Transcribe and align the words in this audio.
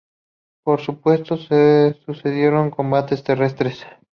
Por 0.63 0.81
supuesto 0.81 1.37
se 1.37 1.95
sucedieron 2.07 2.71
combates 2.71 3.23
terrestres. 3.23 3.85